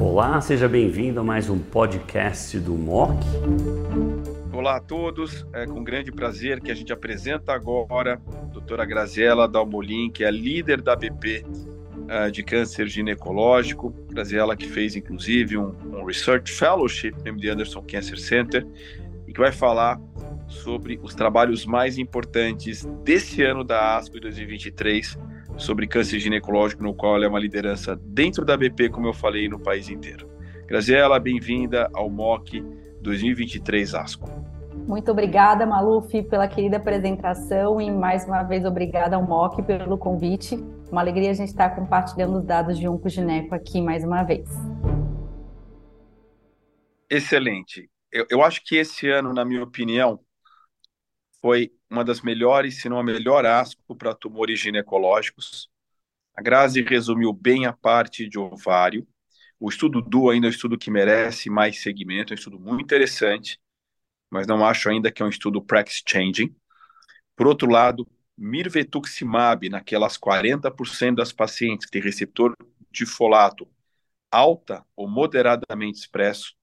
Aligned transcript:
Olá, 0.00 0.40
seja 0.40 0.66
bem-vindo 0.66 1.20
a 1.20 1.22
mais 1.22 1.50
um 1.50 1.58
podcast 1.58 2.58
do 2.58 2.72
MOC. 2.74 3.22
Olá 4.50 4.76
a 4.76 4.80
todos, 4.80 5.46
é 5.52 5.66
com 5.66 5.84
grande 5.84 6.10
prazer 6.10 6.62
que 6.62 6.70
a 6.70 6.74
gente 6.74 6.90
apresenta 6.90 7.52
agora 7.52 8.18
a 8.26 8.46
doutora 8.46 8.86
Graziela 8.86 9.46
Dalmolin, 9.46 10.10
que 10.10 10.24
é 10.24 10.30
líder 10.30 10.80
da 10.80 10.96
BP 10.96 11.44
é, 12.08 12.30
de 12.30 12.42
câncer 12.42 12.88
ginecológico. 12.88 13.90
Graziela 14.08 14.56
que 14.56 14.66
fez 14.66 14.96
inclusive 14.96 15.58
um, 15.58 15.74
um 15.92 16.02
Research 16.06 16.50
Fellowship 16.50 17.12
no 17.22 17.28
MD 17.28 17.50
Anderson 17.50 17.82
Cancer 17.82 18.18
Center 18.18 18.66
e 19.28 19.34
que 19.34 19.38
vai 19.38 19.52
falar 19.52 20.00
sobre 20.48 20.98
os 21.02 21.14
trabalhos 21.14 21.66
mais 21.66 21.98
importantes 21.98 22.86
desse 23.04 23.42
ano 23.42 23.62
da 23.62 23.98
ASCO 23.98 24.18
2023 24.18 25.18
sobre 25.60 25.86
câncer 25.86 26.18
ginecológico, 26.18 26.82
no 26.82 26.94
qual 26.94 27.16
ela 27.16 27.26
é 27.26 27.28
uma 27.28 27.38
liderança 27.38 27.94
dentro 27.94 28.44
da 28.44 28.56
BP, 28.56 28.88
como 28.88 29.06
eu 29.06 29.12
falei, 29.12 29.48
no 29.48 29.60
país 29.60 29.88
inteiro. 29.88 30.28
Graziela, 30.66 31.18
bem-vinda 31.18 31.90
ao 31.92 32.08
MOC 32.08 32.62
2023 33.02 33.94
ASCO. 33.94 34.28
Muito 34.86 35.10
obrigada, 35.10 35.66
Maluf, 35.66 36.22
pela 36.24 36.48
querida 36.48 36.78
apresentação 36.78 37.80
e 37.80 37.90
mais 37.90 38.24
uma 38.24 38.42
vez 38.42 38.64
obrigada 38.64 39.16
ao 39.16 39.22
MOC 39.22 39.62
pelo 39.62 39.98
convite. 39.98 40.56
Uma 40.90 41.02
alegria 41.02 41.30
a 41.30 41.34
gente 41.34 41.48
estar 41.48 41.70
compartilhando 41.76 42.38
os 42.38 42.44
dados 42.44 42.78
de 42.78 42.88
Oncogineco 42.88 43.54
aqui 43.54 43.82
mais 43.82 44.02
uma 44.02 44.22
vez. 44.22 44.48
Excelente. 47.08 47.90
Eu, 48.10 48.26
eu 48.30 48.42
acho 48.42 48.64
que 48.64 48.76
esse 48.76 49.08
ano, 49.08 49.34
na 49.34 49.44
minha 49.44 49.62
opinião, 49.62 50.18
foi 51.40 51.70
uma 51.90 52.04
das 52.04 52.20
melhores, 52.22 52.80
se 52.80 52.88
não 52.88 52.98
a 52.98 53.04
melhor 53.04 53.44
asco 53.44 53.96
para 53.96 54.14
tumores 54.14 54.60
ginecológicos. 54.60 55.68
A 56.36 56.42
Grazi 56.42 56.82
resumiu 56.82 57.32
bem 57.32 57.66
a 57.66 57.72
parte 57.72 58.28
de 58.28 58.38
ovário. 58.38 59.06
O 59.58 59.68
estudo 59.68 60.00
do 60.00 60.30
ainda 60.30 60.46
é 60.46 60.48
um 60.48 60.50
estudo 60.50 60.78
que 60.78 60.90
merece 60.90 61.50
mais 61.50 61.82
segmento, 61.82 62.32
é 62.32 62.34
um 62.34 62.38
estudo 62.38 62.58
muito 62.58 62.82
interessante, 62.82 63.58
mas 64.30 64.46
não 64.46 64.64
acho 64.64 64.88
ainda 64.88 65.10
que 65.10 65.22
é 65.22 65.26
um 65.26 65.28
estudo 65.28 65.60
practice 65.60 66.02
changing. 66.08 66.54
Por 67.36 67.46
outro 67.46 67.68
lado, 67.70 68.06
mirvetuximab, 68.38 69.68
naquelas 69.68 70.16
40% 70.16 71.16
das 71.16 71.32
pacientes 71.32 71.86
que 71.86 71.92
têm 71.92 72.02
receptor 72.02 72.54
de 72.90 73.04
folato 73.04 73.68
alta 74.30 74.84
ou 74.94 75.08
moderadamente 75.08 75.98
expresso, 75.98 76.54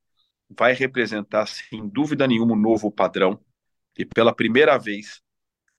vai 0.50 0.74
representar, 0.74 1.46
sem 1.48 1.88
dúvida 1.88 2.26
nenhuma, 2.26 2.54
um 2.54 2.60
novo 2.60 2.90
padrão 2.90 3.40
e 3.98 4.06
pela 4.06 4.34
primeira 4.34 4.78
vez, 4.78 5.22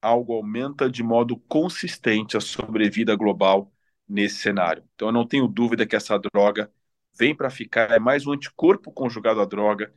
algo 0.03 0.35
aumenta 0.35 0.91
de 0.91 1.03
modo 1.03 1.37
consistente 1.37 2.37
a 2.37 2.41
sobrevida 2.41 3.15
global 3.17 3.73
nesse 4.09 4.37
cenário. 4.37 4.85
Então, 4.95 5.09
eu 5.09 5.13
não 5.13 5.27
tenho 5.27 5.47
dúvida 5.47 5.87
que 5.87 5.97
essa 5.97 6.19
droga 6.19 6.71
vem 7.17 7.35
para 7.35 7.51
ficar, 7.51 7.91
é 7.91 7.99
mais 7.99 8.27
um 8.27 8.33
anticorpo 8.33 8.93
conjugado 8.93 9.41
à 9.41 9.45
droga 9.45 9.93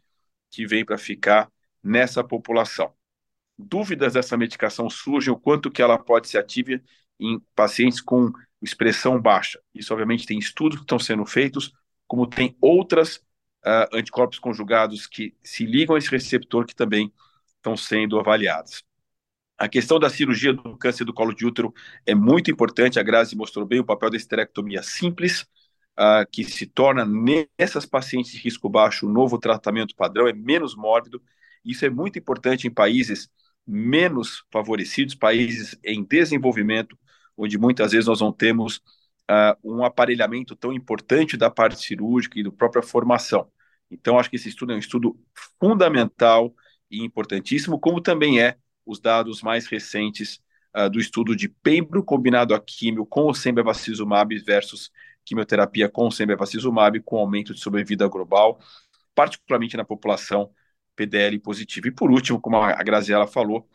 que 0.49 0.65
vem 0.65 0.83
para 0.83 0.97
ficar 0.97 1.51
nessa 1.83 2.23
população. 2.23 2.93
Dúvidas 3.57 4.13
dessa 4.13 4.35
medicação 4.37 4.89
surgem, 4.89 5.33
o 5.33 5.39
quanto 5.39 5.71
que 5.71 5.81
ela 5.81 5.97
pode 5.97 6.27
ser 6.27 6.39
ativa 6.39 6.81
em 7.19 7.39
pacientes 7.55 8.01
com 8.01 8.31
expressão 8.61 9.21
baixa. 9.21 9.59
Isso, 9.73 9.93
obviamente, 9.93 10.25
tem 10.25 10.37
estudos 10.37 10.77
que 10.77 10.83
estão 10.83 10.99
sendo 10.99 11.25
feitos, 11.25 11.71
como 12.07 12.27
tem 12.27 12.55
outras 12.59 13.17
uh, 13.65 13.87
anticorpos 13.93 14.39
conjugados 14.39 15.07
que 15.07 15.35
se 15.43 15.65
ligam 15.65 15.95
a 15.95 15.99
esse 15.99 16.09
receptor 16.09 16.65
que 16.65 16.75
também 16.75 17.13
estão 17.61 17.77
sendo 17.77 18.19
avaliadas. 18.19 18.83
A 19.57 19.69
questão 19.69 19.99
da 19.99 20.09
cirurgia 20.09 20.53
do 20.53 20.75
câncer 20.75 21.05
do 21.05 21.13
colo 21.13 21.33
de 21.33 21.45
útero 21.45 21.71
é 22.05 22.15
muito 22.15 22.49
importante. 22.49 22.99
A 22.99 23.03
Grazi 23.03 23.35
mostrou 23.35 23.65
bem 23.65 23.79
o 23.79 23.85
papel 23.85 24.09
da 24.09 24.17
esterectomia 24.17 24.81
simples, 24.81 25.43
uh, 25.99 26.25
que 26.31 26.43
se 26.43 26.65
torna 26.65 27.05
nessas 27.05 27.85
pacientes 27.85 28.31
de 28.31 28.39
risco 28.39 28.67
baixo 28.67 29.05
o 29.05 29.11
novo 29.11 29.37
tratamento 29.37 29.95
padrão, 29.95 30.27
é 30.27 30.33
menos 30.33 30.75
mórbido. 30.75 31.21
Isso 31.63 31.85
é 31.85 31.91
muito 31.91 32.17
importante 32.17 32.67
em 32.67 32.71
países 32.71 33.29
menos 33.67 34.43
favorecidos, 34.51 35.13
países 35.13 35.77
em 35.83 36.03
desenvolvimento, 36.03 36.97
onde 37.37 37.55
muitas 37.59 37.91
vezes 37.91 38.07
nós 38.07 38.19
não 38.19 38.33
temos 38.33 38.77
uh, 39.29 39.55
um 39.63 39.85
aparelhamento 39.85 40.55
tão 40.55 40.73
importante 40.73 41.37
da 41.37 41.51
parte 41.51 41.79
cirúrgica 41.83 42.39
e 42.39 42.43
da 42.43 42.51
própria 42.51 42.81
formação. 42.81 43.47
Então, 43.91 44.17
acho 44.17 44.29
que 44.29 44.37
esse 44.37 44.49
estudo 44.49 44.71
é 44.71 44.75
um 44.75 44.79
estudo 44.79 45.19
fundamental 45.59 46.51
e 46.91 47.03
importantíssimo, 47.03 47.79
como 47.79 48.01
também 48.01 48.41
é 48.41 48.57
os 48.85 48.99
dados 48.99 49.41
mais 49.41 49.65
recentes 49.67 50.41
uh, 50.75 50.89
do 50.89 50.99
estudo 50.99 51.35
de 51.35 51.47
pembro 51.47 52.03
combinado 52.03 52.53
a 52.53 52.59
químio 52.59 53.05
com 53.05 53.29
o 53.29 53.33
sembevacizumab 53.33 54.37
versus 54.39 54.91
quimioterapia 55.23 55.89
com 55.89 56.07
o 56.07 56.11
sembevacizumab 56.11 56.99
com 57.01 57.17
aumento 57.17 57.53
de 57.53 57.61
sobrevida 57.61 58.07
global, 58.07 58.59
particularmente 59.15 59.77
na 59.77 59.85
população 59.85 60.51
PDL 60.95 61.39
positiva. 61.39 61.87
E 61.87 61.91
por 61.91 62.11
último, 62.11 62.39
como 62.39 62.57
a 62.57 62.83
Graziela 62.83 63.27
falou, 63.27 63.67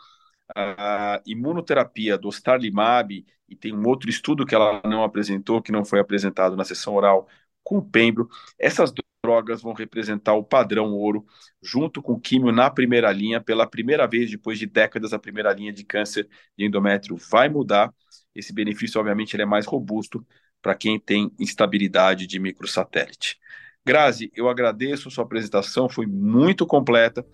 a 0.54 1.20
imunoterapia 1.26 2.18
do 2.18 2.28
Starlimab, 2.28 3.24
e 3.48 3.56
tem 3.56 3.74
um 3.74 3.86
outro 3.86 4.10
estudo 4.10 4.44
que 4.44 4.54
ela 4.54 4.80
não 4.84 5.04
apresentou, 5.04 5.62
que 5.62 5.72
não 5.72 5.84
foi 5.84 6.00
apresentado 6.00 6.56
na 6.56 6.64
sessão 6.64 6.94
oral, 6.94 7.28
com 7.62 7.78
o 7.78 7.82
pembro, 7.84 8.28
essas 8.58 8.92
drogas 9.26 9.60
vão 9.60 9.72
representar 9.72 10.34
o 10.34 10.44
padrão 10.44 10.92
ouro, 10.92 11.26
junto 11.60 12.00
com 12.00 12.18
químio 12.18 12.52
na 12.52 12.70
primeira 12.70 13.10
linha, 13.10 13.40
pela 13.40 13.66
primeira 13.66 14.06
vez 14.06 14.30
depois 14.30 14.56
de 14.56 14.66
décadas, 14.66 15.12
a 15.12 15.18
primeira 15.18 15.52
linha 15.52 15.72
de 15.72 15.84
câncer 15.84 16.28
de 16.56 16.64
endométrio 16.64 17.16
vai 17.16 17.48
mudar. 17.48 17.92
Esse 18.32 18.52
benefício, 18.52 19.00
obviamente, 19.00 19.34
ele 19.34 19.42
é 19.42 19.46
mais 19.46 19.66
robusto 19.66 20.24
para 20.62 20.76
quem 20.76 21.00
tem 21.00 21.32
instabilidade 21.40 22.26
de 22.26 22.38
microsatélite. 22.38 23.36
Grazi, 23.84 24.30
eu 24.34 24.48
agradeço 24.48 25.10
sua 25.10 25.24
apresentação, 25.24 25.88
foi 25.88 26.06
muito 26.06 26.64
completa. 26.64 27.26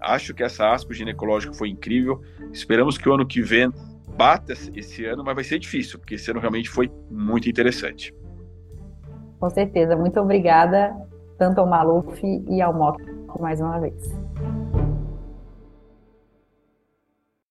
Acho 0.00 0.34
que 0.34 0.42
essa 0.42 0.70
asco 0.70 0.92
ginecológica 0.92 1.54
foi 1.54 1.70
incrível. 1.70 2.20
Esperamos 2.52 2.98
que 2.98 3.08
o 3.08 3.14
ano 3.14 3.26
que 3.26 3.40
vem 3.40 3.72
bata 4.16 4.52
esse 4.52 5.04
ano, 5.06 5.24
mas 5.24 5.34
vai 5.34 5.44
ser 5.44 5.58
difícil, 5.58 5.98
porque 5.98 6.16
esse 6.16 6.30
ano 6.30 6.40
realmente 6.40 6.68
foi 6.68 6.90
muito 7.10 7.48
interessante. 7.48 8.14
Com 9.38 9.50
certeza. 9.50 9.96
Muito 9.96 10.18
obrigada, 10.20 10.94
tanto 11.38 11.60
ao 11.60 11.66
Maluf 11.66 12.22
e 12.24 12.60
ao 12.60 12.74
Mock, 12.74 13.02
mais 13.40 13.60
uma 13.60 13.78
vez. 13.80 14.27